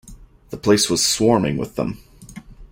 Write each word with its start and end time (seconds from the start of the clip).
The 0.49 0.57
place 0.57 0.89
was 0.89 1.05
swarming 1.05 1.57
with 1.57 1.75
them. 1.75 1.99